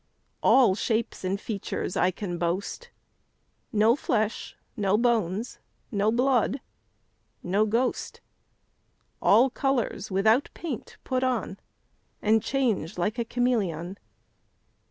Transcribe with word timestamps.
All 0.41 0.73
shapes 0.73 1.23
and 1.23 1.39
features 1.39 1.95
I 1.95 2.09
can 2.09 2.39
boast, 2.39 2.89
No 3.71 3.95
flesh, 3.95 4.55
no 4.75 4.97
bones, 4.97 5.59
no 5.91 6.11
blood 6.11 6.59
no 7.43 7.67
ghost: 7.67 8.19
All 9.21 9.51
colours, 9.51 10.09
without 10.09 10.49
paint, 10.55 10.97
put 11.03 11.23
on, 11.23 11.59
And 12.19 12.41
change 12.41 12.97
like 12.97 13.13
the 13.17 13.25
cameleon. 13.25 13.99